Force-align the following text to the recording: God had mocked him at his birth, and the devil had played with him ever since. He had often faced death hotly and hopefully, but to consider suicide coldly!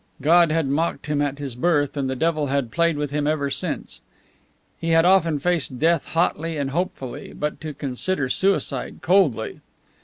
God 0.19 0.49
had 0.51 0.65
mocked 0.67 1.05
him 1.05 1.21
at 1.21 1.37
his 1.37 1.53
birth, 1.53 1.95
and 1.95 2.09
the 2.09 2.15
devil 2.15 2.47
had 2.47 2.71
played 2.71 2.97
with 2.97 3.11
him 3.11 3.27
ever 3.27 3.51
since. 3.51 4.01
He 4.79 4.89
had 4.93 5.05
often 5.05 5.37
faced 5.37 5.77
death 5.77 6.07
hotly 6.13 6.57
and 6.57 6.71
hopefully, 6.71 7.33
but 7.37 7.61
to 7.61 7.71
consider 7.75 8.27
suicide 8.27 9.03
coldly! 9.03 9.59